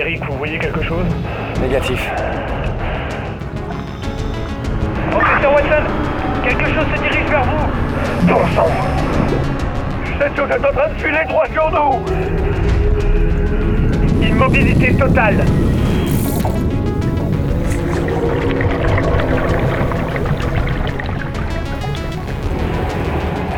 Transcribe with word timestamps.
Eric, 0.00 0.24
vous 0.24 0.38
voyez 0.38 0.58
quelque 0.58 0.82
chose? 0.82 1.04
Négatif. 1.60 2.10
Professeur 5.10 5.52
Watson, 5.52 5.84
quelque 6.42 6.64
chose 6.64 6.86
se 6.96 7.02
dirige 7.02 7.28
vers 7.28 7.44
vous. 7.44 7.66
Bon 8.26 8.40
sang 8.56 8.68
Cette 10.18 10.34
chose 10.34 10.48
est 10.50 10.66
en 10.66 10.72
train 10.72 10.88
de 10.88 10.94
filer 11.02 11.24
droit 11.28 11.44
sur 11.52 11.70
nous 11.70 12.02
Immobilité 14.26 14.94
totale 14.94 15.44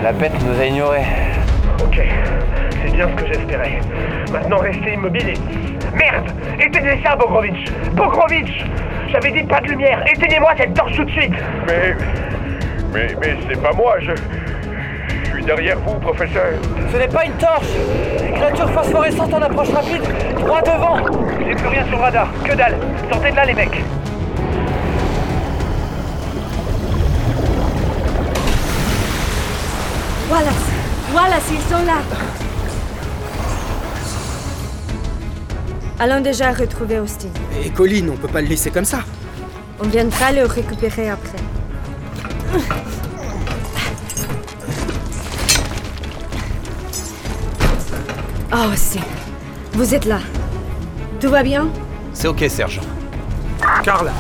La 0.02 0.12
bête 0.12 0.32
nous 0.44 0.60
a 0.60 0.66
ignorés. 0.66 1.06
Ok, 1.84 2.00
c'est 2.82 2.92
bien 2.92 3.08
ce 3.08 3.22
que 3.22 3.32
j'espérais. 3.32 3.80
Maintenant, 4.32 4.58
restez 4.58 4.94
immobile 4.94 5.28
et... 5.28 5.96
Merde 5.96 6.30
Éteignez 6.58 7.00
ça, 7.04 7.16
Bogrovitch 7.16 7.70
Bogrovitch 7.92 8.64
J'avais 9.08 9.30
dit 9.30 9.42
pas 9.42 9.60
de 9.60 9.68
lumière 9.68 10.02
Éteignez-moi 10.06 10.54
cette 10.56 10.74
torche 10.74 10.96
tout 10.96 11.04
de 11.04 11.10
suite 11.10 11.34
Mais. 11.66 11.94
Mais. 12.94 13.08
Mais 13.20 13.36
c'est 13.48 13.60
pas 13.60 13.72
moi, 13.72 13.96
je. 14.00 14.12
Je 15.24 15.36
suis 15.36 15.44
derrière 15.44 15.78
vous, 15.80 15.98
professeur. 15.98 16.52
Ce 16.90 16.96
n'est 16.96 17.08
pas 17.08 17.24
une 17.24 17.32
torche 17.32 17.66
Une 18.26 18.34
créature 18.34 18.70
phosphorescente 18.70 19.34
en 19.34 19.42
approche 19.42 19.70
rapide, 19.70 20.02
droit 20.38 20.62
devant 20.62 20.96
J'ai 21.46 21.54
plus 21.54 21.68
rien 21.68 21.84
sur 21.84 21.96
le 21.96 22.02
radar. 22.02 22.28
Que 22.44 22.54
dalle 22.54 22.76
Sortez 23.10 23.30
de 23.30 23.36
là, 23.36 23.44
les 23.44 23.54
mecs 23.54 23.82
Wallace 30.30 30.72
Wallace, 31.14 31.50
ils 31.50 31.60
sont 31.60 31.84
là 31.84 32.00
Allons 36.02 36.20
déjà 36.20 36.50
retrouver 36.50 36.98
Austin. 36.98 37.28
Et 37.64 37.70
Colline, 37.70 38.10
on 38.10 38.16
peut 38.16 38.26
pas 38.26 38.40
le 38.40 38.48
laisser 38.48 38.72
comme 38.72 38.84
ça. 38.84 39.04
On 39.78 39.86
viendra 39.86 40.32
le 40.32 40.46
récupérer 40.46 41.08
après. 41.08 41.38
Oh, 48.52 48.72
Austin. 48.72 48.98
Vous 49.74 49.94
êtes 49.94 50.06
là. 50.06 50.18
Tout 51.20 51.30
va 51.30 51.44
bien? 51.44 51.68
C'est 52.12 52.26
ok, 52.26 52.46
sergent. 52.48 52.82
Karl, 53.84 54.10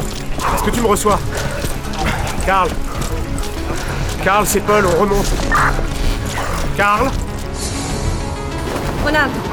est-ce 0.54 0.62
que 0.62 0.70
tu 0.70 0.80
me 0.82 0.86
reçois? 0.86 1.18
Karl 2.46 2.70
Karl, 4.22 4.46
c'est 4.46 4.60
Paul, 4.60 4.86
on 4.86 5.00
remonte. 5.00 5.32
Karl 6.76 7.10
On. 9.04 9.51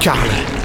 Charlie. 0.00 0.59